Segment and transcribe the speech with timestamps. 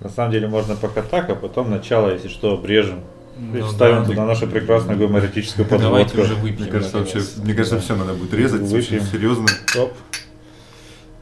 [0.00, 3.00] На самом деле можно пока так, а потом начало, если что, обрежем.
[3.36, 4.04] Ну вставим да.
[4.04, 6.20] туда нашу прекрасную гомератическую Давайте подводку.
[6.20, 6.70] уже Мне выпьем.
[6.70, 9.02] кажется, вообще, мне кажется, все надо будет резать, Выпьем.
[9.02, 9.46] серьезно.
[9.78, 9.92] Оп.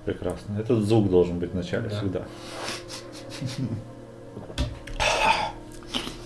[0.05, 0.59] Прекрасно.
[0.59, 1.97] Этот звук должен быть в начале Да.
[1.97, 2.23] всегда.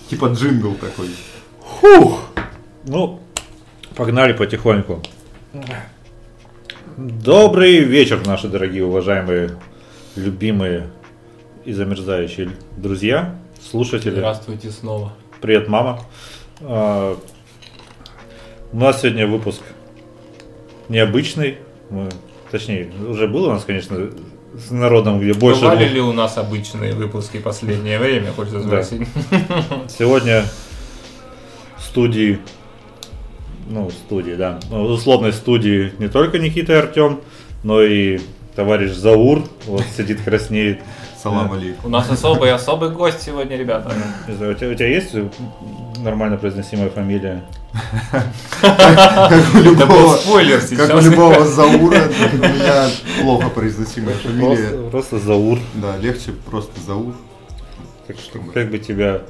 [0.09, 1.09] Типа джингл такой.
[2.84, 3.21] Ну,
[3.96, 5.03] погнали потихоньку.
[6.96, 9.50] Добрый вечер, наши дорогие, уважаемые,
[10.16, 10.89] любимые
[11.64, 13.36] и замерзающие друзья,
[13.70, 14.11] слушатели.
[14.16, 15.12] Здравствуйте снова.
[15.40, 16.00] Привет, мама.
[16.61, 17.16] А,
[18.72, 19.61] У нас сегодня выпуск
[20.89, 21.58] необычный.
[21.90, 22.08] Мы-
[22.50, 24.11] точнее, уже был у нас, конечно,
[24.54, 28.82] с народом, где больше Бывали двух- ли у нас обычные выпуски последнее время, хочется Да.
[28.82, 29.06] спросить?
[29.89, 30.44] Сегодня
[31.76, 32.39] в студии,
[33.69, 37.20] ну, в студии, да, ну, в условной студии не только Никита и Артем,
[37.62, 38.20] но и
[38.56, 40.81] товарищ Заур, вот сидит, краснеет.
[41.22, 41.84] Салам алейкум.
[41.84, 43.94] У нас особый, особый гость сегодня, ребята.
[44.27, 45.14] Не знаю, У тебя, у тебя есть
[45.98, 47.45] нормально произносимая фамилия?
[48.61, 52.89] Как у любого, спойлер как у любого Заура, так у меня
[53.23, 54.69] плохо произносимая фамилия.
[54.70, 55.59] Просто, просто Заур.
[55.75, 57.15] Да, легче просто Заур.
[58.09, 59.23] Так что, как бы тебя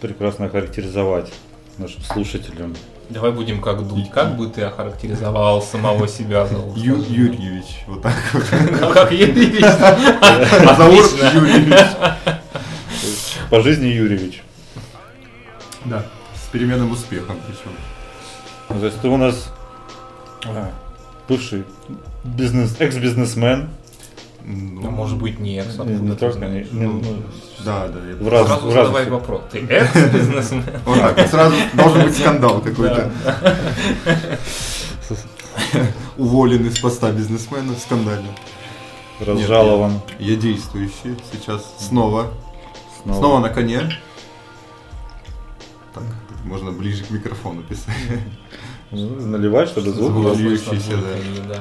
[0.00, 1.32] прекрасно охарактеризовать
[1.78, 2.76] нашим слушателям?
[3.10, 4.08] Давай будем как дуть.
[4.10, 6.76] Как бы ты охарактеризовал самого себя, Заур?
[6.76, 7.82] Ю- Юрьевич.
[7.88, 8.44] Вот так вот.
[8.80, 9.64] Ну, как Юрьевич.
[9.64, 11.30] А Заур Отлично.
[11.34, 11.86] Юрьевич.
[13.50, 14.42] По жизни Юрьевич.
[15.84, 16.04] Да.
[16.36, 17.72] С переменным успехом причем.
[18.80, 19.52] То есть ты у нас
[20.46, 20.70] а,
[21.28, 21.64] бывший
[22.22, 23.70] бизнес, экс-бизнесмен.
[24.82, 25.66] Ну, может быть, нет.
[25.66, 27.02] Не, откуда не- не- Ну, ну,
[27.64, 28.00] Да, да.
[28.24, 29.42] в раз- Сразу в раз- задавай вопрос.
[29.52, 30.64] Ты экс-бизнесмен?
[30.86, 33.10] Вот так, сразу должен быть скандал какой-то.
[36.16, 38.28] Уволен из поста бизнесмена скандально.
[39.20, 40.00] разжалован.
[40.18, 42.32] Я действующий сейчас снова.
[43.04, 43.40] Снова.
[43.40, 43.80] На коне.
[45.94, 46.02] Так,
[46.44, 47.94] можно ближе к микрофону писать.
[48.90, 50.34] Ну, Наливать, чтобы звук был.
[50.34, 50.96] Льющийся,
[51.48, 51.58] да.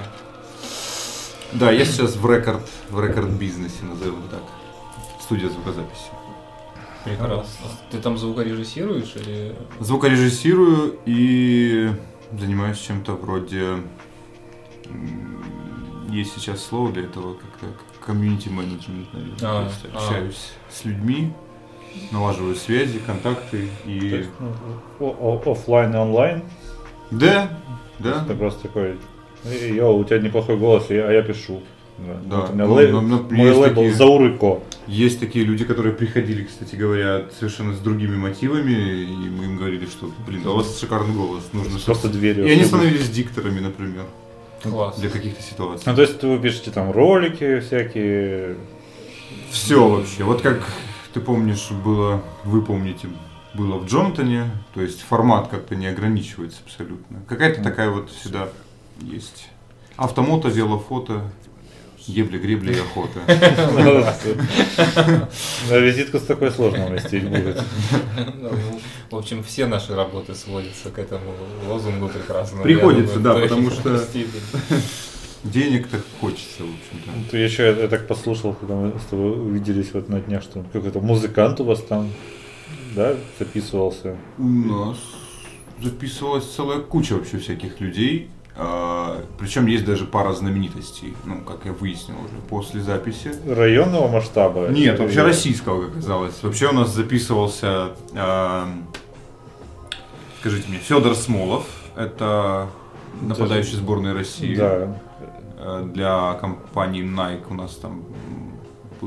[1.53, 1.71] Да.
[1.71, 4.41] Я сейчас в рекорд, в рекорд бизнесе, назовем так.
[5.21, 6.09] Студия звукозаписи.
[7.03, 7.67] Прекрасно.
[7.91, 9.55] Ты там звукорежиссируешь или...
[9.79, 11.91] Звукорежиссирую и
[12.37, 13.77] занимаюсь чем-то вроде...
[16.09, 17.69] Есть сейчас слово для этого, как
[18.05, 19.37] community management, наверное.
[19.43, 19.97] А, То есть а.
[19.97, 21.31] общаюсь с людьми,
[22.11, 23.99] налаживаю связи, контакты То и...
[24.07, 24.51] есть, ну,
[24.99, 26.43] о- о- оффлайн и онлайн.
[27.11, 27.59] Да,
[27.99, 28.25] да.
[28.25, 28.99] Ты просто такой, «Эй,
[29.45, 31.61] yo, у тебя неплохой голос, а я пишу.
[32.29, 32.37] Да.
[32.41, 34.59] Вот у меня Ну, лей- ну, ну, мой есть лейбл такие- Заурико.
[34.87, 39.85] Есть такие люди, которые приходили, кстати говоря, совершенно с другими мотивами, и мы им говорили,
[39.85, 42.17] что, блин, да у вас шикарный голос, нужно Просто что-то...
[42.17, 42.45] дверью.
[42.47, 44.05] И они становились дикторами, например,
[44.63, 44.97] Класс.
[44.97, 45.83] для каких-то ситуаций.
[45.87, 48.55] Ну, то есть вы пишете там ролики всякие.
[49.51, 50.23] Все вообще.
[50.23, 50.61] Вот как
[51.13, 53.07] ты помнишь, было, вы помните,
[53.53, 57.19] было в Джонтоне, то есть формат как-то не ограничивается абсолютно.
[57.27, 58.47] Какая-то такая вот всегда
[59.01, 59.49] есть.
[59.95, 61.21] Автомото, велофото,
[62.07, 63.19] ебля, гребля и охота.
[65.69, 67.61] На визитку с такой сложно уместить будет.
[68.39, 68.51] Ну,
[69.11, 71.31] В общем, все наши работы сводятся к этому
[71.67, 72.63] лозунгу прекрасному.
[72.63, 74.41] Приходится, да, потому что- степень.
[75.43, 77.31] Денег-то хочется, в общем-то.
[77.31, 80.65] Ты еще я, я так послушал, когда мы с тобой увиделись вот на днях, что
[80.73, 82.11] какой-то музыкант у вас там,
[82.93, 84.17] да, записывался.
[84.37, 84.97] У нас
[85.81, 88.29] записывалась целая куча вообще всяких людей.
[89.37, 93.31] Причем есть даже пара знаменитостей, ну, как я выяснил уже после записи.
[93.47, 94.67] Районного масштаба?
[94.67, 96.43] Нет, вообще российского, как оказалось.
[96.43, 98.67] Вообще у нас записывался, а,
[100.41, 101.65] скажите мне, Федор Смолов.
[101.95, 102.67] Это
[103.21, 104.55] нападающий сборной России.
[104.55, 104.97] Да.
[105.57, 108.03] Э, Для компании Nike у нас там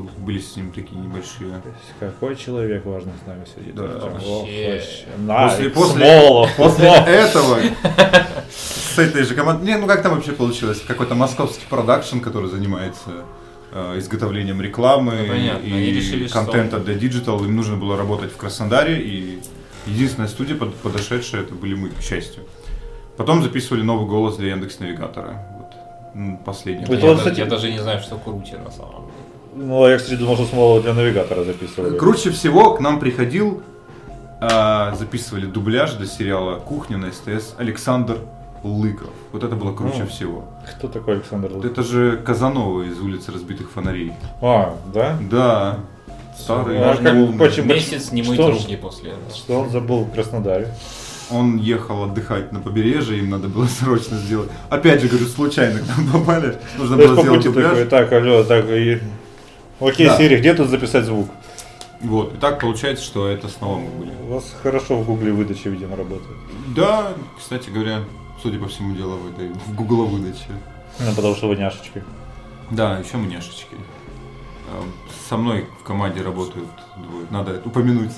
[0.01, 1.49] были с ним такие небольшие.
[1.61, 3.75] То есть Какой человек важно с нами сидит?
[3.75, 3.83] Да.
[3.83, 5.69] Вообще.
[5.69, 6.59] После- После Смолов.
[7.07, 7.59] этого
[8.51, 13.09] с этой же командой, не, ну как там вообще получилось, какой-то московский продакшн, который занимается
[13.71, 15.65] э, изготовлением рекламы Ну, понятно.
[15.67, 19.39] И решили, что- контента для digital, им нужно было работать в Краснодаре, и
[19.87, 22.43] единственная студия, под- подошедшая, это были мы, к счастью.
[23.17, 25.45] Потом записывали новый голос для Яндекс Навигатора.
[26.15, 26.83] Вот, последний.
[26.83, 29.13] Это Я, кстати- я даже не знаю, что круче на самом деле.
[29.55, 31.97] Ну, а я, кстати, думал, что Смолова для навигатора записывали.
[31.97, 33.61] Круче всего к нам приходил,
[34.41, 38.17] а, записывали дубляж для сериала «Кухня» на СТС Александр
[38.63, 39.09] Лыков.
[39.31, 40.07] Вот это было круче Ну.
[40.07, 40.45] всего.
[40.77, 41.69] Кто такой Александр Лукин?
[41.69, 44.13] Это же Казанова из улицы разбитых фонарей.
[44.41, 45.17] А, да?
[45.29, 45.79] Да.
[46.37, 46.79] Старый.
[46.79, 47.67] А как- почему?
[47.67, 49.29] Месяц не мыть руки после этого.
[49.35, 50.73] Что он забыл в Краснодаре?
[51.31, 54.49] Он ехал отдыхать на побережье, им надо было срочно сделать.
[54.69, 56.57] Опять же, говорю, случайно к нам попали.
[56.77, 57.69] Нужно было сделать дубляж.
[57.69, 58.99] такой, так, алло, так, и...
[59.87, 60.17] Окей, Да.
[60.17, 61.29] Сири, где тут записать звук?
[62.01, 64.11] Вот, и так получается, что это снова мы были.
[64.23, 66.37] У вас хорошо в гугле выдача, видимо, работает.
[66.75, 68.01] Да, кстати говоря,
[68.41, 70.49] судя по всему, дело в этой в гугло выдаче.
[70.99, 72.03] Ну, потому что вы няшечки.
[72.71, 73.75] Да, еще мы няшечки.
[74.69, 74.83] А,
[75.29, 77.25] Со мной в команде работают двое.
[77.29, 78.11] Надо упомянуть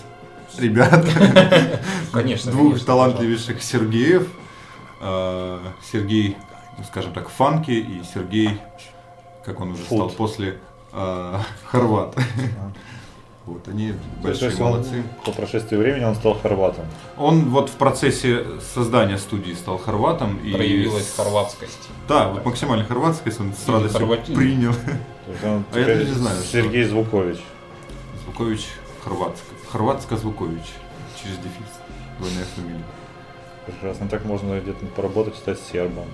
[0.57, 1.05] ребят.
[2.11, 2.51] Конечно.
[2.51, 4.27] Двух конечно, талантливейших Сергеев.
[4.99, 6.37] А, Сергей,
[6.87, 8.59] скажем так, Фанки и Сергей,
[9.45, 10.57] как он уже стал после
[10.95, 12.15] а, Хорват.
[13.45, 15.03] Вот, они есть большие он молодцы.
[15.23, 16.85] по прошествии времени он стал хорватом.
[17.15, 18.43] Он вот в процессе
[18.73, 20.37] создания студии стал хорватом.
[20.37, 21.89] И Проявилась хорватскость.
[22.07, 24.71] Да, вот максимально хорватскость он с радостью принял.
[25.27, 26.51] Есть А я теперь не знаю, что.
[26.51, 27.37] Сергей Звукович.
[28.23, 28.65] Звукович
[29.03, 29.43] Хорватск.
[29.71, 30.63] Хорватска Звукович.
[31.21, 31.71] Через дефис.
[32.17, 32.83] Двойная фамилия.
[33.67, 34.07] Прекрасно.
[34.07, 36.05] Так можно где-то поработать, стать сербом.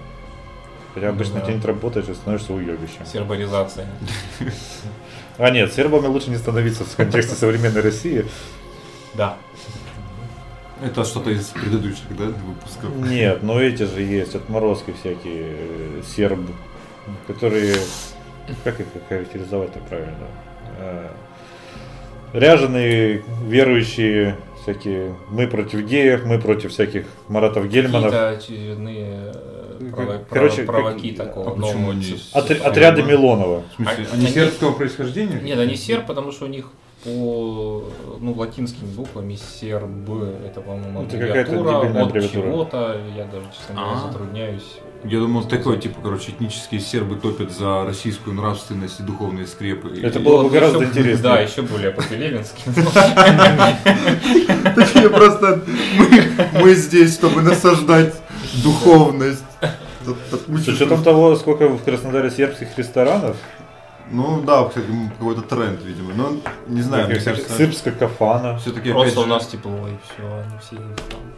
[0.94, 1.42] Хотя обычно Да.
[1.42, 3.06] где-нибудь работаешь и становишься уебищем.
[3.06, 3.88] Сербаризация.
[5.38, 8.26] А нет, сербами лучше не становиться в контексте современной России.
[9.14, 9.38] Да.
[10.84, 12.90] Это что-то из предыдущих, да, выпусков?
[12.96, 16.40] Нет, но эти же есть отморозки всякие, э, серб,
[17.28, 17.76] которые...
[18.64, 20.28] Как их характеризовать-то правильно?
[20.80, 21.08] Э,
[22.34, 25.16] Ряженые, верующие, всякие...
[25.30, 28.12] Мы против геев, мы против всяких Маратов Гельманов.
[28.12, 32.02] Какие-то очередные э, прово- Короче, прово- провоки как- такого а почему они?
[32.34, 33.64] Отр- отряды Милонова.
[33.72, 35.40] В смысле, А- они они- сербского происхождения?
[35.42, 36.70] Нет, они серб, потому что у них
[37.04, 37.10] по
[38.20, 39.90] ну, латинскими буквами серб,
[40.46, 42.44] это, по-моему, Это аббревиатура дебильная от аббревиатура.
[42.44, 44.08] чего-то, я даже, честно говоря, А.
[44.08, 44.78] затрудняюсь.
[45.04, 50.00] Я думал, такой, типа, короче, этнические сербы топят за российскую нравственность и духовные скрепы.
[50.02, 51.24] Это И- было бы гораздо еще- интереснее.
[51.24, 52.62] Да, еще более по-пелевински.
[54.76, 55.62] Такие просто
[56.62, 58.14] мы, здесь, чтобы насаждать
[58.64, 59.44] духовность.
[60.04, 63.38] С учетом того, сколько в Краснодаре сербских ресторанов,
[64.12, 64.88] Ну да, кстати,
[65.18, 66.14] какой-то тренд, видимо.
[66.14, 66.34] Но
[66.68, 68.58] не знаю, мне как- кажется, сырская кафана.
[68.58, 70.78] все-таки опять Просто у нас тепло, и все, они все.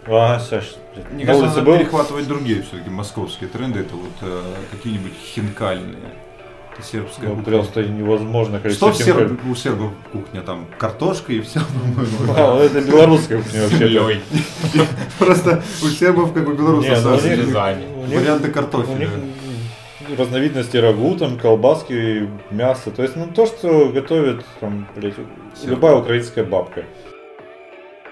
[0.08, 0.76] А, Саш,
[1.12, 1.78] Мне кажется, надо был?
[1.78, 3.80] перехватывать другие все-таки московские тренды.
[3.82, 4.42] Это вот э,
[4.72, 5.96] какие-нибудь хинкальные.
[6.74, 7.52] Это сербская Ну, кухня.
[7.60, 9.28] просто невозможно Что количество в хинкаль.
[9.30, 9.40] серб...
[9.50, 10.42] у сербов кухня?
[10.42, 11.60] Там картошка и все,
[11.96, 12.34] по-моему.
[12.36, 14.22] А, это белорусская кухня вообще.
[15.20, 19.10] Просто у сербов, как у белорусов, ну варианты картофеля.
[20.18, 22.92] разновидности рагу, там, колбаски, мясо.
[22.92, 25.14] То есть, ну, то, что готовит, там, блядь,
[25.64, 26.84] любая украинская бабка.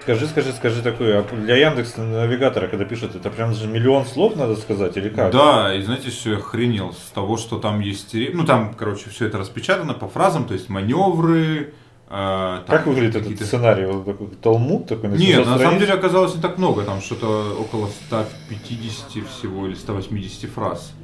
[0.02, 4.34] Скажи, скажи, скажи такое, а для Яндекс навигатора, когда пишут, это прям же миллион слов
[4.34, 5.30] надо сказать, или как?
[5.30, 8.12] Да, и знаете, что я охренел с того, что там есть...
[8.12, 11.72] Ну, там, короче, все это распечатано по фразам, то есть маневры.
[12.08, 13.86] э, там Как выглядит этот сценарий?
[13.86, 17.00] Вот такой талмуд такой на Нет, 700 на самом деле оказалось не так много, там
[17.00, 20.94] что-то около 150 всего или 180 фраз.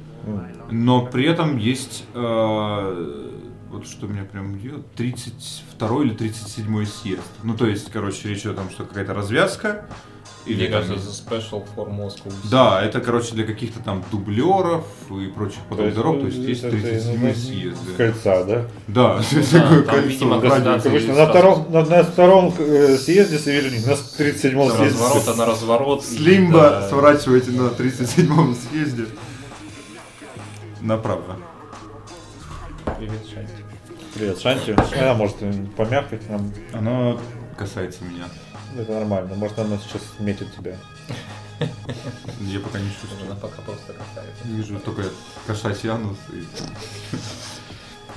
[0.69, 3.29] Но при этом есть, э,
[3.71, 7.21] вот что меня прям удивило, 32 или 37 съезд.
[7.43, 9.85] Ну, то есть, короче, речь идет о том, что какая-то развязка.
[10.45, 12.33] Или Мне там- кажется, это special for Moscow.
[12.49, 16.37] Да, это, короче, для каких-то там дублеров и прочих То есть, подобных дорог, то есть
[16.37, 17.93] есть это, 37 ну, съезды.
[17.97, 18.65] Кольца, да?
[18.87, 19.21] Да,
[19.51, 20.27] такое Как обычно,
[21.13, 24.85] на втором, на, на втором э, съезде Северник, на 37-м С съезде.
[24.85, 26.05] разворота на разворот.
[26.05, 29.05] С Лимба да, сворачивайте на 37-м съезде.
[30.81, 31.35] Направо.
[32.99, 33.53] Привет, Шанти.
[34.13, 34.75] Привет, Шанти.
[34.99, 35.37] Она может
[35.75, 36.51] помягкать нам.
[36.73, 37.19] Оно
[37.57, 38.25] касается меня.
[38.77, 39.35] Это нормально.
[39.35, 40.75] Может, она сейчас метит тебя.
[42.41, 43.25] Я пока не чувствую.
[43.25, 44.43] Она пока просто касается.
[44.45, 45.03] Вижу только
[45.47, 46.17] кошачий анус.
[46.33, 46.43] и-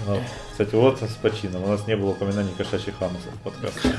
[0.07, 0.21] Вот.
[0.51, 1.63] Кстати, вот с почином.
[1.65, 3.95] У нас не было упоминаний кошачьих анусов в подкасте.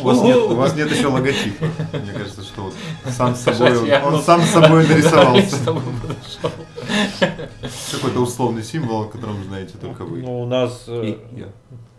[0.00, 1.66] У вас нет, у вас нет еще логотипа.
[1.92, 2.74] Мне кажется, что вот
[3.14, 5.56] сам с собой, он, сам с собой нарисовался.
[8.06, 10.22] Какой-то условный символ, о котором знаете только вы.
[10.22, 10.84] Ну, у нас...
[10.86, 11.46] э, И я.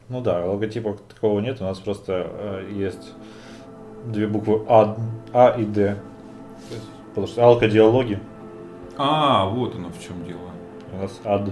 [0.09, 1.59] Ну да, логотипа такого нет.
[1.59, 3.13] У нас просто э, есть
[4.05, 4.97] две буквы А,
[5.33, 5.97] а и Д.
[6.69, 8.19] То есть, Потому что алкодиалоги.
[8.97, 10.39] А, вот оно в чем дело.
[10.93, 11.49] У нас ад.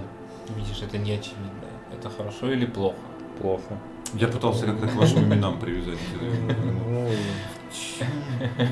[0.56, 1.50] Видишь, это не очевидно.
[1.92, 2.96] Это хорошо или плохо?
[3.40, 3.78] Плохо.
[4.18, 5.98] Я пытался как-то к вашим именам привязать.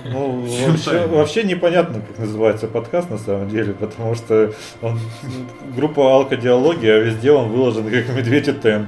[0.06, 4.98] Ну, ну, вообще, непонятно, как называется подкаст на самом деле, потому что он,
[5.76, 8.86] группа алкодиалоги, а везде он выложен как медведь и тен.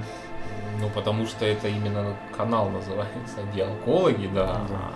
[0.80, 3.38] Ну, потому что это именно канал называется.
[3.54, 4.60] Диалкологи, да.
[4.70, 4.92] А,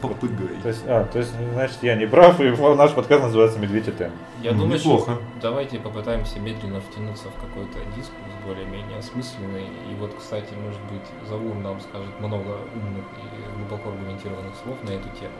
[0.00, 0.48] Попыгай.
[0.62, 3.92] То есть, а, то есть, значит, я не прав, и наш подкаст называется медведь и
[3.92, 4.12] тен.
[4.42, 5.12] Я Ну, думаю, неплохо.
[5.12, 8.14] что давайте попытаемся медленно втянуться в какой-то дискурс
[8.48, 9.66] более-менее осмысленный.
[9.90, 14.90] И вот, кстати, может быть, Заур нам скажет много умных и глубоко аргументированных слов на
[14.90, 15.34] эту тему.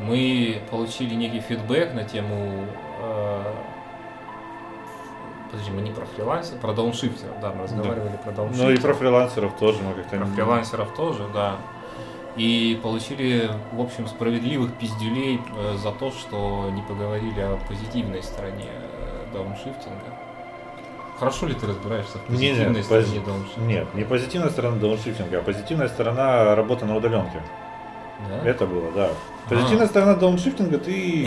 [0.00, 2.66] Мы получили некий фидбэк на тему
[3.00, 3.52] э,
[5.50, 8.70] Подожди, мы не про фрилансеров, про дауншифтеров, да, мы разговаривали про дауншифтеров.
[8.70, 10.16] Ну и про фрилансеров тоже мы как-то...
[10.16, 11.58] Про фрилансеров тоже, да.
[12.34, 18.66] И получили, в общем, справедливых пиздюлей э, за то, что не поговорили о позитивной стороне
[18.66, 20.18] э, дауншифтинга.
[21.24, 23.66] Хорошо ли ты разбираешься в позитивной нет, стороне пози- дауншифтинга?
[23.66, 27.40] Нет, не позитивная сторона дауншифтинга, а позитивная сторона работы на удаленке.
[28.28, 28.46] Да?
[28.46, 29.08] Это было, да.
[29.48, 31.26] Позитивная сторона дауншифтинга, ты,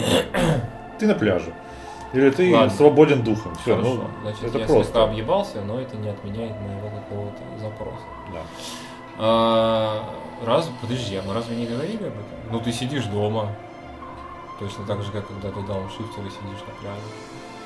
[1.00, 1.52] ты на пляже.
[2.14, 2.70] Или ты Ладно.
[2.70, 3.56] свободен духом.
[3.56, 4.84] Все, Хорошо, ну, значит, это я просто.
[4.84, 8.04] слегка объебался, но это не отменяет моего какого-то запроса.
[8.34, 8.42] Да.
[9.18, 10.04] А,
[10.46, 12.52] раз, подожди, а мы разве не говорили об этом?
[12.52, 13.50] Ну ты сидишь дома,
[14.60, 17.02] точно так же, как когда ты дауншифтер и сидишь на пляже.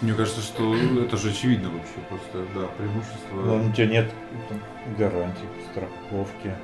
[0.01, 1.99] Мне кажется, что это же очевидно вообще.
[2.09, 3.35] Просто, да, преимущество.
[3.35, 4.11] Ну, у тебя нет
[4.97, 6.55] гарантий, страховки.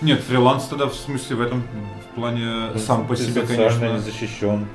[0.00, 4.66] Нет, фриланс тогда в смысле в этом в плане сам по себе, конечно, не защищен.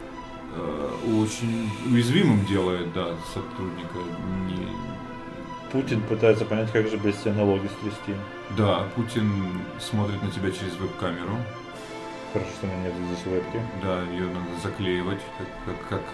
[0.56, 0.92] э,
[1.22, 3.98] очень уязвимым делает, да, сотрудника.
[4.48, 4.68] Не...
[5.72, 8.14] Путин пытается понять, как же без тебя налоги стрясти.
[8.58, 9.34] Да, Путин
[9.80, 11.36] смотрит на тебя через веб-камеру.
[12.32, 13.62] Хорошо, что у меня нет здесь вебки.
[13.84, 15.20] Да, ее надо заклеивать.
[15.38, 16.10] Как, как, как-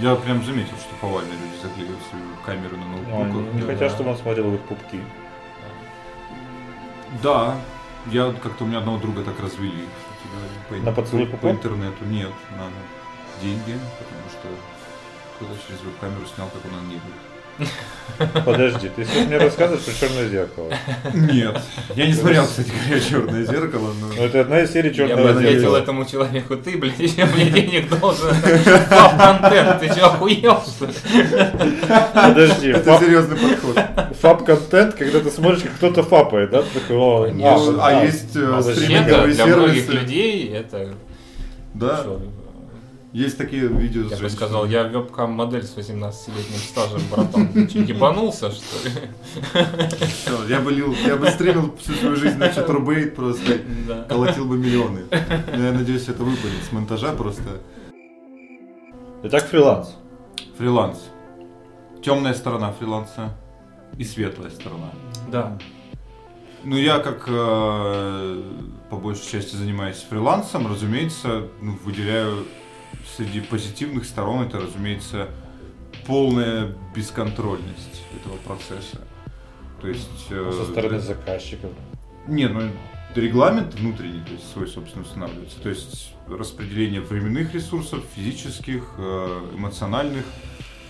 [0.00, 3.54] Я прям заметил, что повально люди заклеивают свою камеру на Ну, ноутбуках.
[3.54, 3.66] не да.
[3.66, 5.00] хотят, чтобы он смотрел их пупки.
[7.22, 7.56] Да,
[8.06, 9.84] я как-то у меня одного друга так развели.
[10.32, 12.04] говоря, по, На поцелуй по, по интернету.
[12.06, 12.68] Нет, на
[13.42, 14.48] деньги, потому что
[15.36, 17.08] кто-то через веб-камеру снял, как он английский.
[18.44, 20.70] Подожди, ты сейчас мне рассказываешь про черное зеркало.
[21.14, 21.60] Нет,
[21.96, 24.06] я не смотрел, кстати говоря, черное зеркало, но...
[24.14, 25.76] Ну, это одна из серий Я бы черного ответил зеркала.
[25.78, 28.28] этому человеку, ты, блядь, еще мне денег должен.
[28.34, 30.92] Фаб-контент, ты что, охуел, что ли?
[32.14, 33.78] Подожди, Это фап- серьезный подход.
[34.20, 36.62] фап-контент, когда ты смотришь, как кто-то фапает, да?
[36.62, 37.84] Ты такой, о, Конечно.
[37.86, 38.02] А, да.
[38.02, 39.92] есть А стриминговые Вообще-то для многих сервисы.
[40.00, 40.94] людей это...
[41.74, 42.20] Да, что,
[43.12, 47.48] есть такие видео Я бы сказал, я вебкам-модель с 18-летним стажем, братан.
[47.52, 48.94] Ты что, ебанулся, что ли?
[50.48, 54.04] Я бы, лил- я бы стримил всю свою жизнь на Chaturbate, просто Да.
[54.04, 55.02] колотил бы миллионы.
[55.10, 57.60] Но я надеюсь, это выпадет с монтажа просто.
[59.24, 59.94] Итак, фриланс.
[60.58, 60.98] Фриланс.
[62.02, 63.36] Темная сторона фриланса
[63.98, 64.90] и светлая сторона.
[65.30, 65.58] Да.
[66.64, 68.42] Ну, я как э,
[68.90, 72.46] по большей части занимаюсь фрилансом, разумеется, ну, выделяю
[73.16, 75.28] среди позитивных сторон это, разумеется,
[76.06, 79.00] полная бесконтрольность этого процесса.
[79.80, 80.26] То есть...
[80.30, 81.70] э, Со стороны заказчиков.
[82.26, 82.70] Не, ну
[83.14, 85.60] регламент внутренний, то есть свой, собственно, устанавливается.
[85.60, 90.24] То есть распределение временных ресурсов, физических, э, эмоциональных,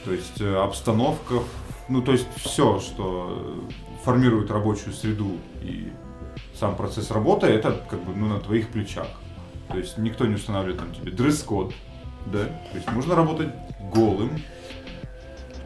[0.04, 1.42] то есть э, обстановка,
[1.88, 3.66] ну то есть все, что
[4.04, 5.92] формирует рабочую среду и
[6.54, 9.08] сам процесс работы, это как бы ну, на твоих плечах.
[9.68, 11.72] То есть никто не устанавливает там тебе дресс-код,
[12.26, 12.44] да?
[12.44, 13.48] То есть можно работать
[13.92, 14.42] голым,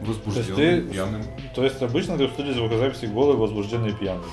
[0.01, 1.23] возбужденным, ты- пьяным.
[1.55, 4.23] То есть обычно ты в студии звукозаписи голый, возбужденный и пьяный.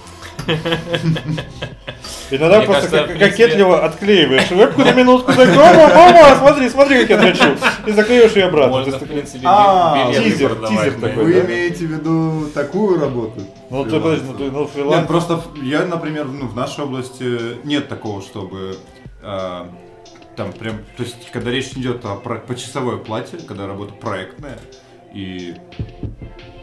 [2.30, 6.68] Иногда Мне просто кажется, в принципе- кокетливо отклеиваешь вебку на минутку, такой, мама, мама, смотри,
[6.68, 7.56] смотри, как я дрочу.
[7.86, 8.72] И заклеиваешь ее обратно.
[8.72, 11.24] То Можно, есть в принципе, А, тизер, тизер такой.
[11.24, 11.40] Вы да?
[11.46, 13.40] имеете в виду такую работу?
[13.70, 14.96] Ну, ты, подожди, ну, ты, ну, фриланс...
[14.96, 18.76] Нет, просто я, например, ну, в нашей области нет такого, чтобы
[19.22, 19.64] э,
[20.36, 24.58] там прям, то есть, когда речь идет о почасовой оплате, когда работа проектная
[25.12, 25.54] и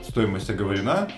[0.08, 1.10] стоимость оговорена,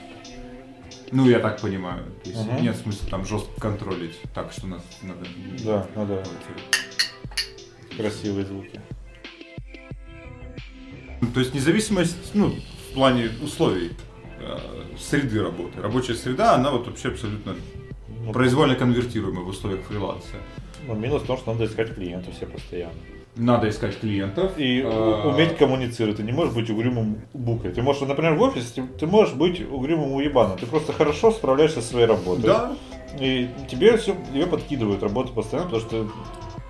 [1.12, 2.63] ну, я так понимаю, то есть Мгм.
[2.63, 5.25] нет смысла там жестко контролить, так что нас надо...
[5.63, 6.24] Да, надо
[7.95, 8.79] красивые звуки.
[11.22, 12.50] Ну, То есть независимость, ну,
[12.89, 13.91] в плане условий
[14.39, 14.57] э,
[15.00, 15.79] среды работы.
[15.81, 17.55] Рабочая среда, она вот вообще абсолютно
[18.25, 20.36] Ну, произвольно конвертируемая в условиях фриланса.
[20.88, 22.94] Ну, минус в том, что надо искать клиентов все постоянно.
[23.36, 24.52] Надо искать клиентов.
[24.58, 26.18] И у- уметь коммуницировать.
[26.18, 27.72] Ты не можешь быть угрюмым букой.
[27.72, 30.58] Ты можешь, например, в офисе, ты, ты можешь быть угрюмым уебаном.
[30.60, 32.44] Ты просто хорошо справляешься со своей работой.
[32.44, 32.74] Да,
[33.20, 36.08] И тебе все, ее подкидывают работу постоянно, потому что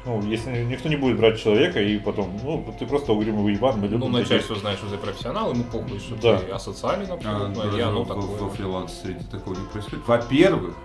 [0.05, 3.87] ну, если никто не будет брать человека, и потом, ну, ты просто угрюмый уебан, мы
[3.87, 6.37] Ну, любим начальство знает, что ты профессионал, ему похуй, что Да.
[6.39, 8.37] ты асоциален А, абсолютно, даже я, ну, во- такое.
[8.37, 10.05] во фриланс среди такого не происходит.
[10.05, 10.75] Во-первых,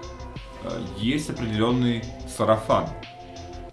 [0.64, 2.86] э, есть определенный сарафан.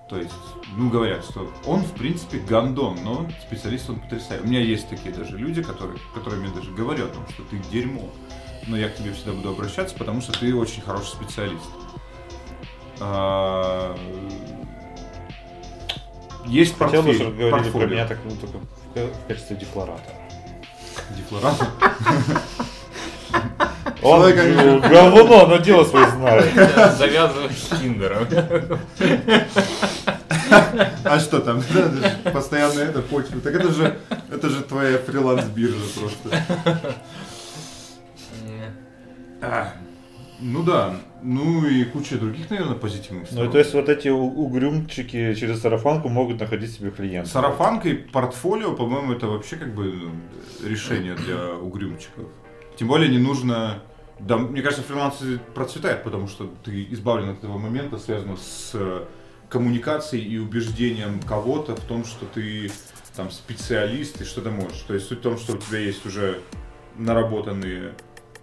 [0.09, 0.31] То есть,
[0.77, 4.43] ну, говорят, что он, в принципе, гандон, но специалист, он потрясающий.
[4.43, 7.57] У меня есть такие даже люди, которые, которые мне даже говорят о том, что ты
[7.71, 8.07] дерьмо.
[8.67, 11.65] Но я к тебе всегда буду обращаться, потому что ты очень хороший специалист.
[12.99, 13.97] А,
[16.45, 20.15] Есть Хотел бы, портфель, чтобы говорили про меня так, ну, только в, качестве декларатора.
[21.17, 21.67] Декларация.
[24.01, 26.53] Он ну, говно, но дело свое знает.
[26.95, 28.27] Завязывай с Тиндером.
[31.03, 31.61] А что там?
[32.33, 33.39] Постоянно это почва.
[33.41, 33.97] Так это же,
[34.31, 36.95] это же твоя фриланс-биржа просто.
[39.41, 39.73] А,
[40.39, 43.49] ну да, ну и куча других, наверное, позитивных Ну, сторон.
[43.49, 47.31] и то есть вот эти угрюмчики через сарафанку могут находить себе клиентов.
[47.31, 50.11] Сарафанка и портфолио, по-моему, это вообще как бы ну,
[50.67, 52.25] решение для угрюмчиков.
[52.77, 53.79] Тем более не нужно...
[54.19, 55.15] Да, мне кажется, фриланс
[55.53, 58.73] процветает, потому что ты избавлен от этого момента, связанного с
[59.47, 62.71] э, коммуникацией и убеждением кого-то в том, что ты
[63.15, 64.79] там специалист и что ты можешь.
[64.81, 66.41] То есть суть в том, что у тебя есть уже
[66.97, 67.93] наработанные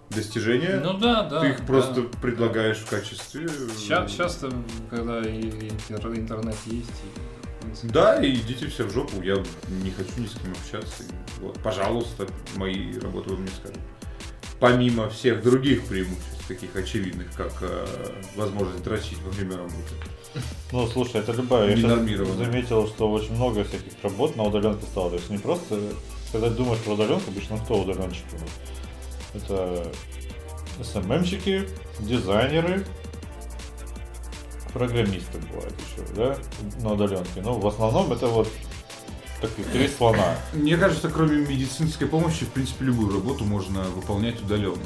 [0.09, 1.41] достижения, Ну да, да.
[1.41, 1.65] ты их да.
[1.65, 3.47] просто предлагаешь в качестве...
[3.77, 4.43] Сейчас,
[4.89, 5.41] когда и
[5.89, 9.35] интер- интернет есть, и, принципе, Да, и идите все в жопу, я
[9.83, 11.03] не хочу ни с кем общаться.
[11.41, 13.79] Вот, пожалуйста, мои работы вы мне скажете.
[14.63, 17.85] Помимо всех других преимуществ, таких очевидных, как э,
[18.37, 19.93] возможность дрочить во время работы.
[20.71, 21.75] Ну, слушай, это любая.
[21.75, 21.97] Я
[22.37, 25.09] заметил, что очень много всяких работ на удаленке стало.
[25.09, 25.81] То есть не просто,
[26.31, 28.23] когда думаешь про удаленку, обычно кто удаленщики?
[29.33, 29.91] Это
[30.81, 31.67] СММщики,
[31.99, 32.85] дизайнеры,
[34.71, 36.37] программисты бывают еще, да,
[36.79, 37.41] на удаленке.
[37.41, 38.47] Но в основном это вот
[39.47, 40.35] такие три слона.
[40.53, 44.77] Мне кажется, кроме медицинской помощи, в принципе, любую работу можно выполнять удаленно.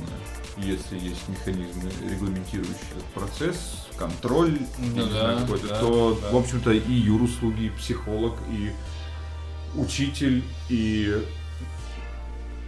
[0.58, 6.32] Если есть механизмы, регламентирующие этот процесс, контроль, Ну да, знаю, какой-то, да, то, да.
[6.32, 8.72] в общем-то, и юруслуги, и психолог, и
[9.80, 11.24] учитель, и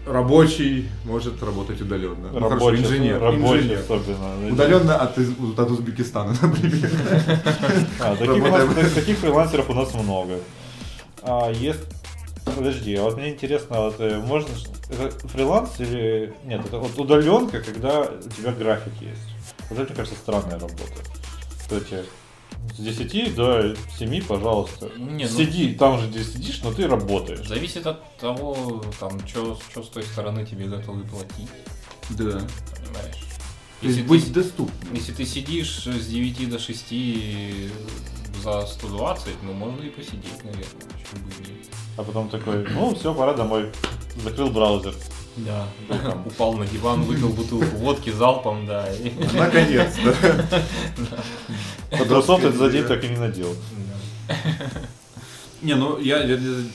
[0.05, 2.29] рабочий может работать удаленно.
[2.31, 3.19] Ну, хорошо, Рабочий, инженер.
[3.21, 3.79] рабочий инженер.
[3.79, 4.51] особенно.
[4.53, 6.91] Удаленно от, от Узбекистана, например.
[7.99, 8.15] А,
[8.95, 10.39] таких фрилансеров у нас много.
[11.23, 11.79] А есть...
[12.45, 14.49] Подожди, а вот мне интересно, вот э, можно...
[14.89, 16.33] Это фриланс или...
[16.45, 19.21] Нет, это вот удаленка, когда у тебя график есть.
[19.69, 20.83] Вот это, мне кажется, странная работа.
[21.69, 22.03] То есть э,
[22.75, 24.89] с 10 до 7, пожалуйста.
[24.97, 27.47] Не, ну- Сиди там же, где сидишь, но ты работаешь.
[27.47, 31.49] Зависит от того, там, что с той стороны тебе готовы платить,
[32.09, 32.41] Да.
[32.75, 33.15] понимаешь?
[33.81, 34.93] То есть Если быть ты, доступным.
[34.93, 36.91] если ты сидишь с 9 до 6
[38.43, 41.65] за 120, ну можно и посидеть, наверное, почему бы и нет.
[41.97, 43.71] А потом такой, ну все, пора домой.
[44.23, 44.93] Закрыл браузер.
[45.37, 45.67] Да.
[45.87, 48.91] Там упал на диван, выпил бутылку водки залпом, да.
[48.93, 50.15] и- Наконец-то.
[51.91, 53.55] Microsoft за день так и не надел.
[54.27, 54.35] да.
[55.61, 56.19] Не, ну я,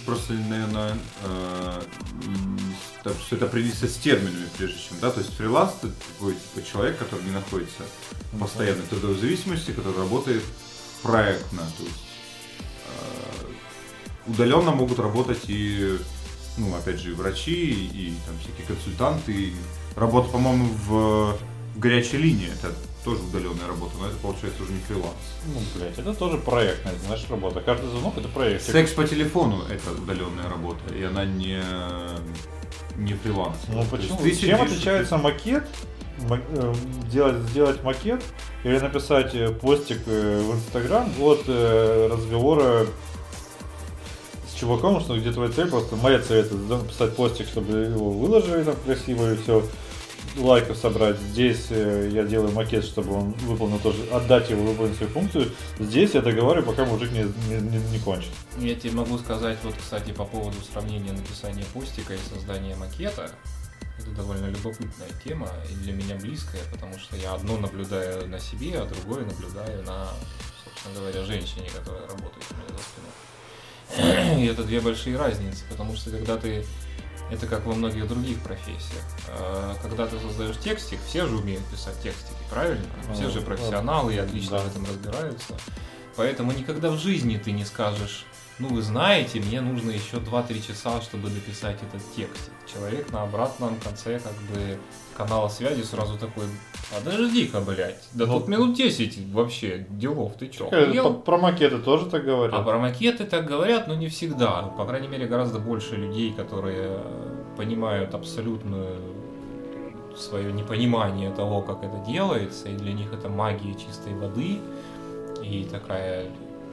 [0.05, 1.83] просто, наверное, э,
[3.03, 6.67] так что это определиться с терминами прежде чем, да, то есть фриланс это такой типа,
[6.71, 7.83] человек, который не находится
[8.33, 10.43] в постоянной трудовой зависимости, который работает
[11.05, 12.05] проектно, то есть
[12.89, 15.99] э, удаленно могут работать и,
[16.57, 19.53] ну, опять же, и врачи, и, там всякие консультанты, и
[19.95, 21.37] работа, по-моему, в,
[21.75, 25.15] в горячей линии, это тоже удаленная работа, но это получается уже не фриланс.
[25.47, 27.61] Ну, блядь, это тоже проектная, знаешь, работа.
[27.61, 28.65] Каждый звонок это проект.
[28.65, 31.63] Секс по телефону это удаленная работа, и она не,
[32.97, 33.59] не фриланс.
[33.69, 34.17] Ну почему?
[34.17, 35.69] ты Чем сидишь, отличается макет?
[36.29, 36.75] Ма- э,
[37.11, 38.23] Делать, сделать макет
[38.65, 42.87] или написать э, постик э, в Инстаграм от разговора
[44.49, 48.63] с чуваком, что где твоя цель, просто моя цель это написать постик, чтобы его выложили
[48.65, 49.65] там красиво и все,
[50.37, 51.19] лайков собрать.
[51.19, 55.51] Здесь я делаю макет, чтобы он выполнил тоже, отдать его, выполнить свою функцию.
[55.79, 58.31] Здесь я договариваю, пока мужик не, не, не- не кончит.
[58.59, 63.31] Я тебе могу сказать, вот, кстати, по поводу сравнения написания постика и создания макета.
[63.99, 68.79] Это довольно любопытная тема и для меня близкая, потому что я одно наблюдаю на себе,
[68.79, 70.09] а другое наблюдаю на,
[70.65, 74.41] собственно говоря, женщине, которая работает у меня за спиной.
[74.43, 76.65] И это две большие разницы, потому что когда ты
[77.31, 79.03] это как во многих других профессиях.
[79.29, 82.85] А, Когда ты создаешь текстик, все же умеют писать текстики, правильно?
[83.15, 84.65] Все же профессионалы и отлично да.
[84.65, 85.57] в этом разбираются.
[86.17, 88.27] Поэтому никогда в жизни ты не скажешь,
[88.59, 92.51] ну вы знаете, мне нужно еще 2-3 часа, чтобы написать этот текст.
[92.73, 94.79] Человек на обратном конце как бы
[95.17, 96.45] канала связи сразу такой,
[96.97, 101.39] подожди-ка, блядь, да Ну, тут минут 10 вообще делов, ты чё, Э, охуел?» по- Про
[101.39, 102.55] макеты тоже так говорят.
[102.55, 104.63] А про макеты так говорят, но не всегда.
[104.63, 106.99] По крайней мере, гораздо больше людей, которые
[107.57, 108.97] понимают абсолютную
[110.17, 114.59] свое непонимание того, как это делается, и для них это магия чистой воды,
[115.43, 116.27] и такая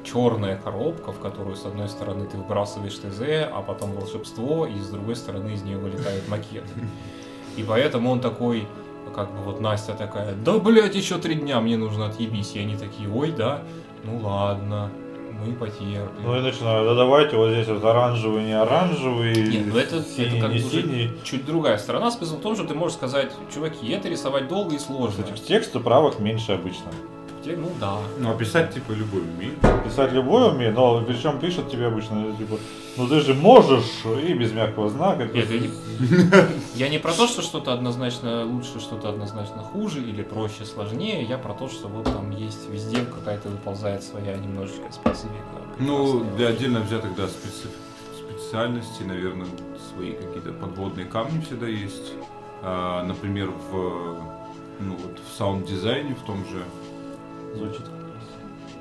[0.04, 4.90] черная коробка, в которую с одной стороны ты выбрасываешь ТЗ, а потом волшебство, и с
[4.90, 6.70] другой стороны из нее вылетают макеты.
[7.58, 8.66] И поэтому он такой,
[9.14, 12.56] как бы вот Настя такая, да, блядь, еще три дня мне нужно отъебись.
[12.56, 13.64] И они такие, ой, да,
[14.06, 14.90] ну ладно,
[15.46, 16.24] мы потерпим.
[16.24, 20.38] Ну и начинаю, да давайте вот здесь вот оранжевый, не оранжевый, Нет, ну это, синий,
[20.38, 21.12] это как не синий.
[21.24, 22.12] чуть другая сторона.
[22.12, 25.24] Смысл в том, что ты можешь сказать, чуваки, это рисовать долго и сложно.
[25.24, 26.92] Кстати, к тексту правок меньше обычно.
[27.42, 27.98] Где, ну да.
[28.20, 29.60] Ну, а писать, типа, любой умеет.
[29.84, 32.58] Писать любой умеет, но причем пишет тебе обычно, типа,
[32.98, 35.26] ну ты же можешь, и без мягкого знака.
[35.26, 35.70] Нет, я не,
[36.76, 41.24] я не про то, что что-то однозначно лучше, что-то однозначно хуже, или проще, сложнее.
[41.24, 45.62] Я про то, что вот там есть везде какая-то выползает своя немножечко специфика.
[45.80, 47.74] Ну, для отдельно взятых, да, специ-
[48.16, 49.48] специальностей, наверное,
[49.94, 52.14] свои какие-то подводные камни всегда есть.
[52.62, 53.74] А, например, в,
[54.80, 56.64] ну, вот в саунд-дизайне, в том же,
[57.56, 57.82] Звучит.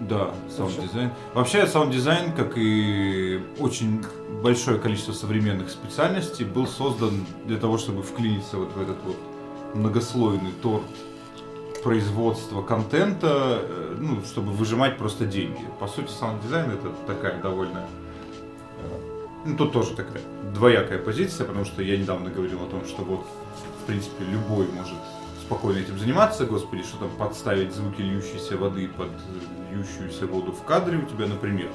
[0.09, 1.11] Да, саунд-дизайн.
[1.35, 4.03] Вообще саунд-дизайн, как и очень
[4.43, 9.17] большое количество современных специальностей, был создан для того, чтобы вклиниться вот в этот вот
[9.75, 10.85] многослойный торт
[11.85, 15.61] производства контента, э, ну, чтобы выжимать просто деньги.
[15.79, 17.87] По сути, саунд-дизайн это такая довольно...
[18.79, 19.01] э,
[19.47, 20.23] Ну, тут тоже такая
[20.55, 23.27] двоякая позиция, потому что я недавно говорил о том, что вот,
[23.83, 24.95] в принципе, любой может
[25.51, 29.09] спокойно этим заниматься, господи, что там подставить звуки льющейся воды под
[29.73, 31.69] льющуюся воду в кадре у тебя, например.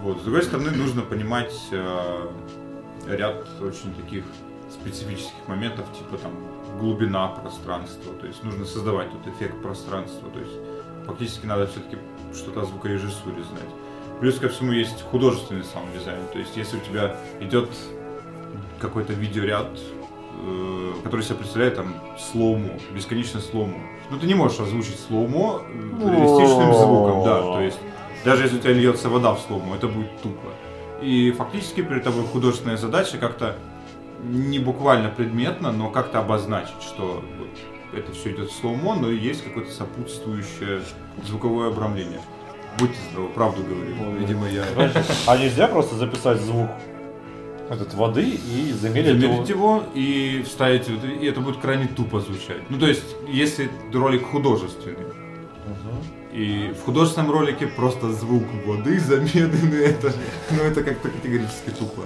[0.00, 0.20] Вот.
[0.20, 2.30] С другой стороны, нужно понимать э,
[3.06, 4.24] ряд очень таких
[4.70, 6.32] специфических моментов, типа там
[6.80, 10.54] глубина пространства, то есть нужно создавать тут эффект пространства, то есть
[11.04, 11.98] фактически надо все-таки
[12.34, 13.68] что-то о звукорежиссуре знать.
[14.18, 17.68] Плюс ко всему есть художественный саунд-дизайн, то есть если у тебя идет
[18.80, 19.68] какой-то видеоряд,
[20.42, 23.76] э, который себя представляет там slow-mo, бесконечно slow-mo.
[24.10, 27.78] Ну ты не можешь озвучить slow-mo э, реалистичным звуком, да, то есть
[28.24, 30.48] даже если у тебя льется вода в slow-mo, это будет тупо.
[31.02, 33.56] И фактически перед тобой художественная задача как-то
[34.22, 37.48] не буквально предметно, но как-то обозначить, что вот
[37.92, 40.80] это все идет в slow-mo, но есть какое-то сопутствующее
[41.26, 42.20] звуковое обрамление.
[42.78, 44.18] Будьте здоровы, правду говорю.
[44.18, 44.64] Видимо, я...
[45.26, 46.70] А нельзя просто записать звук
[47.70, 49.76] этот воды и замерить, Замерить его?
[49.76, 52.68] его и вставить, и это будет крайне тупо звучать.
[52.70, 55.06] Ну, то есть, если ролик художественный,
[55.66, 55.98] Мгм.
[56.32, 60.12] и в художественном ролике просто звук воды замедленный, это,
[60.50, 62.02] ну, это как-то категорически тупо.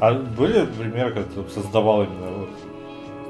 [0.00, 2.50] А были примеры, когда ты создавал именно вот,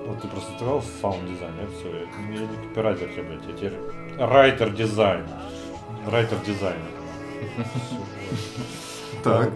[0.07, 3.73] вот ты просто создавал саунд-дизайн, это все, это не, копирайтер тебе, блядь, я теперь
[4.19, 5.25] райтер дизайн,
[6.07, 6.91] райтер дизайнер.
[9.23, 9.51] Так.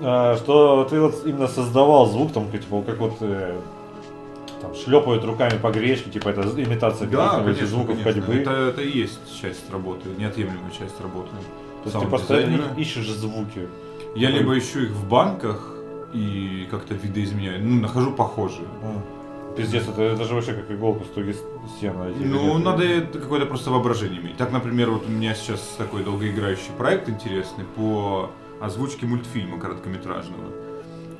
[0.00, 3.58] А, что ты вот именно создавал звук, там, типа, как вот э,
[4.60, 8.22] там шлепают руками по гречке, типа это имитация Да, конечно, звуков конечно.
[8.22, 8.34] ходьбы.
[8.34, 11.28] Это, это и есть часть работы, неотъемлемая часть работы.
[11.84, 13.68] То есть ты постоянно ищешь звуки.
[14.14, 15.74] Я либо ищу их в банках
[16.12, 18.68] и как-то видоизменяю, ну, нахожу похожие.
[18.82, 19.02] М.
[19.56, 21.36] Пиздец, это, это же вообще как иголку с туги
[21.80, 22.06] сена.
[22.18, 24.36] Ну, надо это какое-то просто воображение иметь.
[24.36, 28.30] Так, например, вот у меня сейчас такой долгоиграющий проект интересный по
[28.64, 30.52] озвучке мультфильма короткометражного.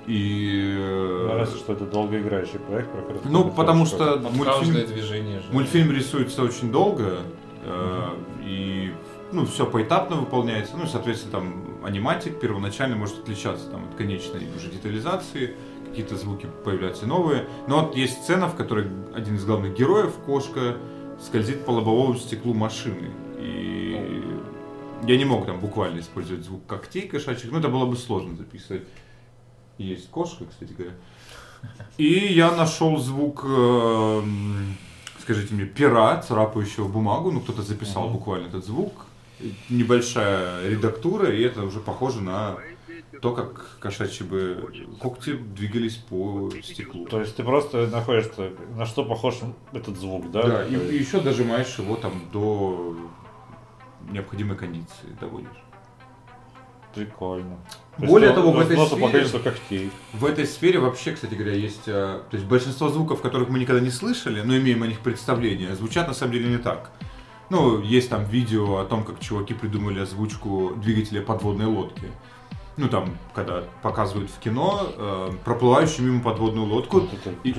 [0.07, 0.75] И...
[0.77, 3.03] э, Нравится, что это долгоиграющий проект про.
[3.25, 5.47] Ну, потому что мультфильм, движение же.
[5.51, 7.21] мультфильм рисуется очень долго,
[7.65, 8.09] э,
[8.45, 8.93] и
[9.33, 10.77] ну, все поэтапно выполняется.
[10.77, 15.55] Ну, и, соответственно, там аниматик первоначально может отличаться там, от конечной уже детализации,
[15.89, 17.47] какие-то звуки появляются новые.
[17.67, 20.77] Но вот есть сцена, в которой один из главных героев, кошка,
[21.21, 23.11] скользит по лобовому стеклу машины.
[23.39, 23.84] И
[25.07, 28.85] я не мог там буквально использовать звук когтей кошачьих, но это было бы сложно записывать.
[29.79, 30.95] Есть кошка, кстати говоря.
[31.97, 34.23] И я нашел звук, э,
[35.21, 37.31] скажите мне, пера, царапающего бумагу.
[37.33, 38.13] Ну, кто-то записал Мгм.
[38.15, 39.07] буквально этот звук.
[39.69, 42.57] Небольшая редактура, и это уже похоже на
[43.21, 47.07] то, как кошачьи бы когти двигались по стеклу.
[47.07, 48.27] То есть ты просто находишь,
[48.77, 49.37] на что похож
[49.73, 50.43] этот звук, да?
[50.43, 52.97] Да, и, и еще дожимаешь его там до
[54.11, 55.49] необходимой кондиции доводишь.
[56.95, 57.57] Прикольно.
[57.99, 59.91] Более есть того, в этой по сфере- количеству когтей.
[60.13, 61.83] В этой сфере вообще, кстати говоря, есть...
[61.89, 65.75] э, То есть большинство звуков, которых мы никогда не слышали, но имеем о них представление,
[65.75, 66.93] звучат на самом деле не так.
[67.51, 72.07] Ну, есть там видео о том, как чуваки придумали озвучку двигателя подводной лодки.
[72.77, 77.01] Ну, там, когда показывают в кино э, проплывающую мимо подводную лодку.
[77.01, 77.55] Вот это и-.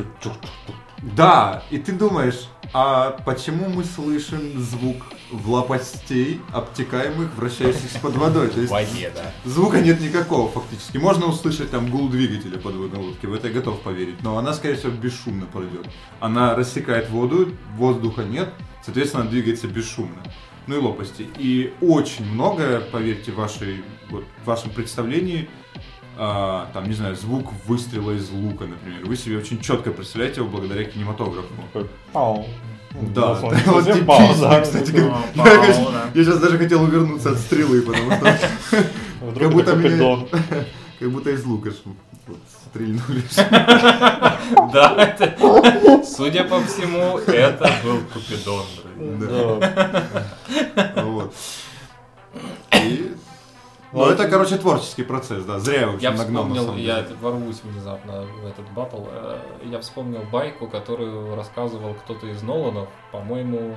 [1.01, 4.97] Да, и ты думаешь, а почему мы слышим звук
[5.31, 8.49] в лопастей, обтекаемых, вращающихся под водой?
[8.49, 9.31] То есть воде, да.
[9.43, 10.97] Звука нет никакого фактически.
[10.97, 14.21] Можно услышать там гул двигателя подводной лодки, в это я готов поверить.
[14.23, 15.85] Но она, скорее всего, бесшумно пройдет.
[16.19, 18.49] Она рассекает воду, воздуха нет,
[18.83, 20.21] соответственно, она двигается бесшумно.
[20.67, 21.27] Ну и лопасти.
[21.37, 25.47] И очень многое, поверьте, вашей, вот, в вашем представлении,
[26.17, 30.49] а, там, не знаю, звук выстрела из лука, например, вы себе очень четко представляете его
[30.49, 31.47] благодаря кинематографу.
[31.73, 32.45] Такой пау.
[33.13, 34.61] Да, Ну, да, вот типично, пауза.
[34.61, 35.15] кстати говоря.
[35.35, 36.03] пау, Я, конечно, да.
[36.13, 38.37] я сейчас даже хотел увернуться от стрелы, потому что
[39.39, 40.25] Как будто меня-.
[40.99, 41.71] Как будто из лука
[42.69, 43.23] стрельнули.
[44.73, 48.65] Да, это, судя по всему, это был Купидон.
[49.19, 51.03] Да.
[51.03, 51.33] Вот.
[52.83, 53.14] И-
[53.95, 55.59] Ну, это, короче, творческий процесс, да.
[55.59, 59.05] Зря я вообще Я нагнал, на вспомнил, самом я ворвусь внезапно в этот батл.
[59.09, 63.75] Э, Я вспомнил байку, которую рассказывал кто-то из Ноланов, по-моему,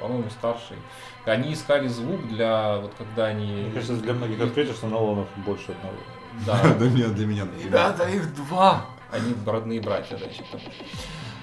[0.00, 0.78] по-моему, старший.
[1.26, 3.46] Они искали звук для, вот когда они...
[3.46, 5.96] Мне кажется, для многих ответишь, что Ноланов больше одного.
[6.46, 6.60] Да.
[6.78, 7.46] Для меня, для меня.
[7.62, 8.86] Ребята, их два!
[9.12, 10.44] Они родные братья, значит.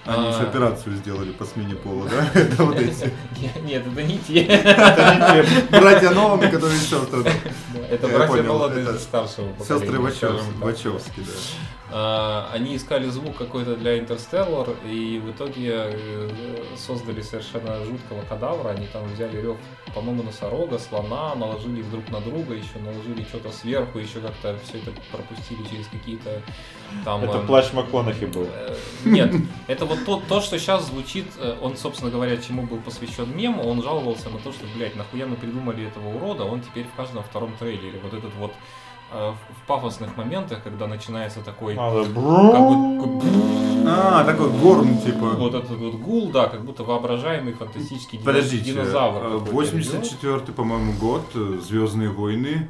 [0.06, 0.30] Они А.
[0.32, 2.28] еще операцию сделали по смене пола, да?
[2.40, 4.46] Это вот эти Не- Нет, это не те.
[5.70, 7.24] братья Ноланы, которые сестры.
[7.90, 11.34] Это Я братья это из старшего Сестры поколения, Вачовски, да.
[11.94, 16.30] А, Они искали звук какой-то для Интерстеллар, и в итоге э,
[16.78, 18.70] создали совершенно жуткого кадавра.
[18.70, 19.58] Они там взяли рев,
[19.94, 24.78] по-моему, носорога, слона, наложили их друг на друга, еще наложили что-то сверху, еще как-то все
[24.78, 26.42] это пропустили через какие-то
[27.04, 27.24] там...
[27.26, 28.48] Это эм, плащ МакКонахи был.
[28.54, 29.34] Э, Нет,
[29.68, 33.60] это вот то, то, что сейчас звучит, э, он, собственно говоря, чему был посвящен мем,
[33.60, 37.24] он жаловался на то, что, блядь, нахуя мы придумали этого урода, он теперь в каждом
[37.24, 38.00] втором трейлере.
[38.02, 38.54] Вот этот вот
[39.12, 41.76] э, в пафосных моментах, когда начинается такой...
[41.78, 43.28] А, Как будто,
[43.88, 45.32] А, такой горн, типа.
[45.32, 49.18] вот этот вот гул, да, как будто воображаемый фантастический Подождите, динозавр.
[49.18, 52.70] э, какой-то 84 по-моему, год, Звездные войны.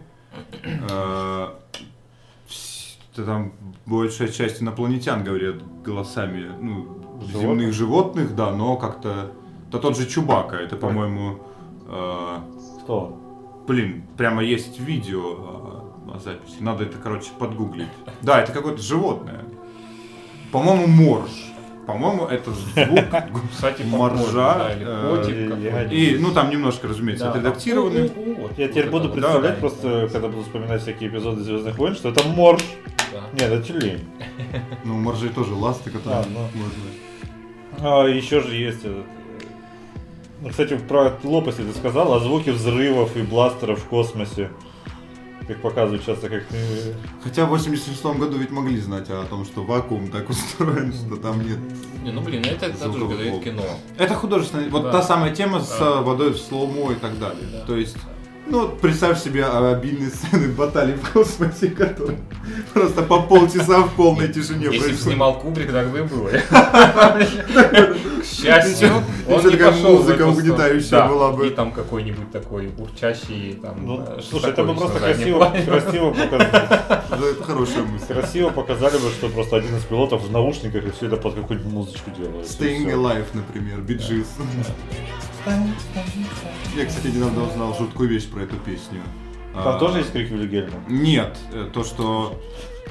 [3.15, 3.51] Там
[3.85, 7.41] большая часть инопланетян говорят голосами ну, Животных?
[7.41, 9.31] земных животных, да, но как-то...
[9.71, 11.39] Да тот же Чубака, это, по-моему,
[11.87, 12.37] э,
[12.83, 13.17] Кто
[13.67, 16.55] блин, прямо есть видео э, на записи.
[16.59, 17.87] Надо это, короче, подгуглить.
[18.21, 19.45] Да, это какое-то животное.
[20.51, 21.31] По-моему, морж.
[21.87, 23.05] По-моему, это звук
[23.53, 27.31] Кстати, Моржа, э, и- ну, там немножко, разумеется, Да.
[27.31, 28.11] отредактированный.
[28.15, 31.95] Ну, ну, Я теперь это буду представлять просто, когда буду вспоминать всякие эпизоды Звездных войн,
[31.95, 32.61] что это морж.
[33.33, 33.99] Нет, это тюлень.
[34.83, 36.39] Ну, у моржей тоже ласты, которые А, ну.
[36.53, 37.10] можно...
[37.79, 39.05] А еще же есть этот.
[39.05, 39.43] э,
[40.41, 44.49] Ну, кстати, про лопасти ты сказал, а звуки взрывов и бластеров в космосе.
[45.47, 46.43] Как показывают часто, как...
[46.51, 51.15] э, Хотя в 86 году ведь могли знать о том, что вакуум так устроен, что
[51.17, 51.57] там нет...
[52.03, 53.63] Не, ну блин, это, это тоже говорит кино.
[53.97, 54.69] Это художественное...
[54.69, 54.91] Вот Да.
[54.91, 55.99] та самая тема с Да.
[55.99, 57.43] э, водой в слоумо и так далее.
[57.51, 57.65] Да.
[57.65, 57.97] То есть...
[58.51, 62.17] Ну, вот представь себе а, обильные сцены баталий в космосе, которые
[62.73, 64.99] просто по полчаса в полной тишине Если бы происходят.
[64.99, 66.27] снимал Кубрик, так бы и было.
[66.29, 71.47] К счастью, он не пошел музыка угнетающая была бы.
[71.47, 77.31] И там какой-нибудь такой урчащий, там, Ну, э, слушай, это бы просто красиво, показали.
[77.31, 78.05] Это хорошая мысль.
[78.07, 81.71] Красиво показали бы, что просто один из пилотов в наушниках и все это под какую-нибудь
[81.71, 82.45] музычку делает.
[82.45, 82.91] Staying.
[82.91, 84.27] Alive, например, Биджис.
[86.75, 89.01] Я, кстати, недавно узнал жуткую вещь про эту песню.
[89.53, 90.79] Там А, тоже есть крик Вильгельма?
[90.87, 92.39] Нет, э, то, что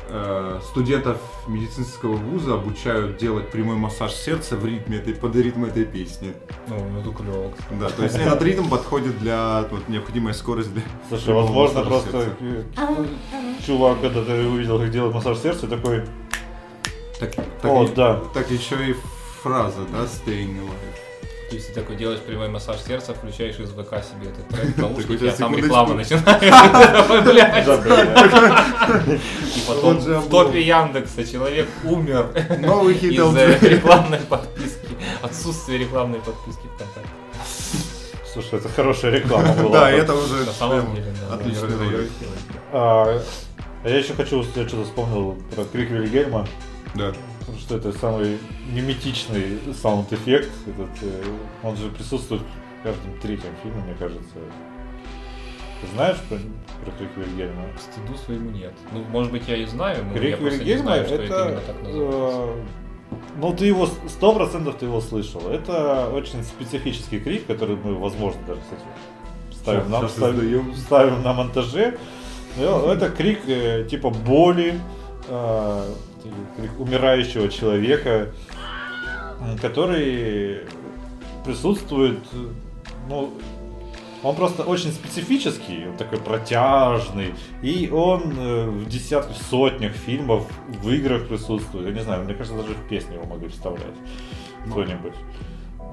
[0.09, 1.17] э, студентов
[1.49, 6.35] медицинского вуза обучают делать прямой массаж сердца в ритме этой, под ритм этой песни.
[6.69, 7.53] Ну, это клево.
[7.81, 10.71] Да, то есть этот ритм подходит для вот, необходимой скорости.
[10.73, 12.37] для Слушай, возможно, просто сердца.
[12.41, 13.07] э,
[13.65, 16.03] чувак, когда ты увидел, как делать массаж сердца, такой,
[17.19, 18.21] Так, так, О, и- да.
[18.35, 18.95] так еще и
[19.43, 21.10] фраза, да, staying alive.
[21.51, 25.27] То есть ты такой делаешь прямой массаж сердца, включаешь из ВК себе этот трек наушники,
[25.27, 27.23] а там реклама начинается.
[27.23, 27.67] Блядь.
[29.57, 34.87] И потом в топе Яндекса человек умер из-за рекламной подписки,
[35.23, 37.11] отсутствия рекламной подписки ВКонтакте.
[38.33, 39.73] слушай, это хорошая реклама была.
[39.73, 40.45] Да, это уже.
[42.73, 43.21] А,
[43.83, 46.47] а я еще хочу, я что-то вспомнил про крик Вильгельма,
[46.95, 47.13] Да.
[47.51, 48.39] Потому что это самый
[48.73, 50.51] миметичный саунд-эффект.
[50.67, 51.23] Этот, э,
[51.63, 54.35] он же присутствует в каждом третьем фильме, мне кажется.
[55.81, 56.37] Ты знаешь про,
[56.85, 57.65] про крик Вильгельма?
[57.77, 58.73] К стыду своему нет.
[58.93, 61.25] Ну, может быть, я и знаю, но я Крик просто не Вильгельма знаю, что это
[61.25, 62.29] это, именно так называется.
[62.31, 62.65] э,
[63.41, 65.41] ну ты его сто процентов ты его слышал.
[65.49, 68.83] Это очень специфический крик, который мы, возможно, даже, кстати,
[69.55, 71.99] ставим, на, Сейчас ставим, ставим на монтаже.
[72.57, 74.75] Ну, Это крик э, типа боли,
[76.79, 78.31] умирающего человека,
[79.41, 80.61] м, который
[81.45, 82.49] присутствует, э,
[83.09, 83.33] ну,
[84.23, 90.91] он просто очень специфический, он такой протяжный, и он э, в десятках, сотнях фильмов, в
[90.91, 91.87] играх присутствует.
[91.87, 93.95] Я не знаю, мне кажется, даже в песни его могли вставлять
[94.67, 95.15] кто-нибудь.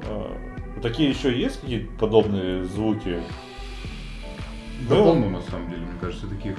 [0.04, 0.38] Э,
[0.82, 3.20] Такие еще есть какие-то подобные звуки?
[4.88, 6.56] Да Ну, полно, на самом деле, мне кажется, таких.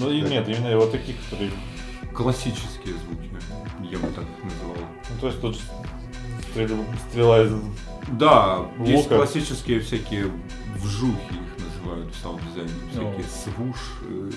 [0.00, 1.50] Ну и нет, именно вот таких, которые...
[2.14, 3.30] Классические звуки,
[3.82, 4.76] я бы так их называл.
[5.10, 5.58] Ну, то есть тут
[6.50, 7.52] стрел- стрела из...
[8.08, 9.16] Да, есть лука.
[9.16, 10.30] классические всякие
[10.76, 12.70] вжухи их называют в саунд-дизайне.
[12.94, 13.12] Ну.
[13.12, 14.30] Всякие свуш э,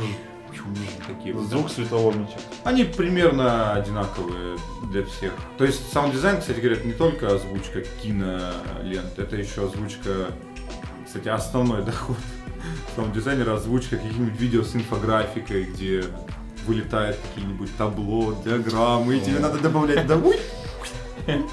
[0.00, 0.14] и
[1.06, 2.38] Такие вот, Звук светового меча.
[2.64, 4.58] Они примерно одинаковые
[4.90, 5.32] для всех.
[5.58, 10.28] То есть саунд-дизайн, кстати говоря, это не только озвучка кинолент, это еще озвучка,
[11.04, 12.16] кстати, основной доход
[12.96, 16.04] саунд-дизайнера, озвучка каких-нибудь видео с инфографикой, где
[16.66, 20.36] вылетают какие-нибудь табло, диаграммы, и тебе надо добавлять да, уй,
[21.26, 21.46] Ну,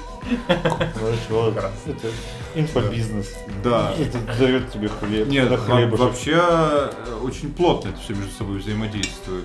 [1.86, 2.08] это
[2.54, 3.34] инфобизнес.
[3.62, 3.92] Да.
[3.98, 5.28] Это дает тебе хлеб.
[5.28, 5.98] Нет, хлебушек.
[5.98, 9.44] вообще э, очень плотно это все между собой взаимодействует.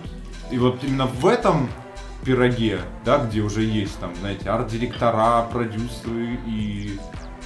[0.52, 1.70] И вот именно в этом
[2.24, 6.98] пироге, да, где уже есть там, знаете, арт-директора, продюсеры и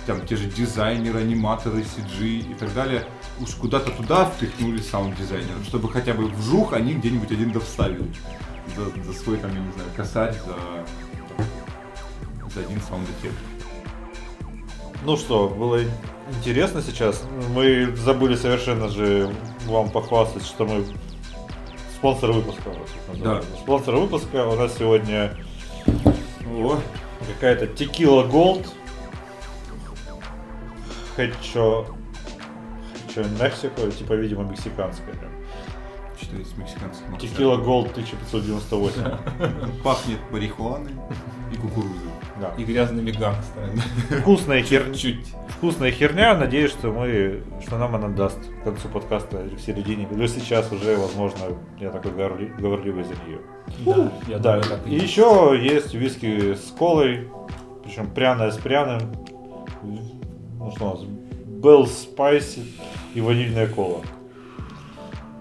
[0.05, 3.05] там те же дизайнеры, аниматоры, CG и так далее,
[3.39, 8.13] уж куда-то туда впихнули саунд-дизайнеров, чтобы хотя бы вжух они где-нибудь один да вставили.
[8.75, 10.55] За, за свой там, я не знаю, косарь, за,
[12.53, 13.35] за один саунд-эффект.
[15.05, 15.81] Ну что, было
[16.29, 17.23] интересно сейчас.
[17.53, 19.29] Мы забыли совершенно же
[19.65, 20.85] вам похвастать, что мы
[21.95, 22.69] спонсор выпуска.
[23.09, 23.49] называется.
[23.61, 25.35] Спонсор выпуска у нас сегодня
[26.45, 26.79] О,
[27.33, 28.67] какая-то Tequila Gold.
[31.17, 31.85] Хечо...
[33.21, 35.13] Мексико, типа, видимо, мексиканская.
[35.15, 35.31] прям.
[36.21, 37.05] что есть мексиканский.
[37.19, 39.81] Tequila Gold 1598.
[39.83, 40.91] Пахнет марихуаной
[41.51, 42.09] и кукурузой.
[42.41, 42.51] Да.
[42.57, 43.79] И грязными гангстерами.
[44.21, 44.93] Вкусная херня.
[44.95, 45.33] Чуть.
[45.49, 46.35] Вкусная херня.
[46.35, 50.07] Надеюсь, что мы, что нам она даст к концу подкаста или в середине.
[50.11, 51.39] Или сейчас уже, возможно,
[51.79, 53.39] я такой говорли- говорливый за нее.
[53.85, 54.61] Да, я да.
[54.61, 57.29] думаю, И еще есть виски с колой,
[57.83, 59.01] причем пряная с пряным.
[59.83, 61.03] Ну что у нас?
[61.61, 62.65] Bell Spicy
[63.13, 64.01] и ванильная кола.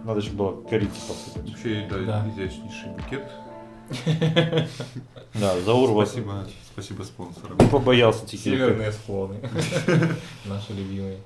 [0.04, 1.48] Надо еще было корицы посыпать.
[1.50, 2.28] Вообще, да, Да.
[2.30, 3.30] изящнейший букет.
[5.34, 7.58] Да, Заур вас Спасибо, спасибо спонсорам.
[7.58, 8.56] не побоялся текилы.
[8.56, 9.36] Северные склоны.
[10.44, 11.18] Наши любимые.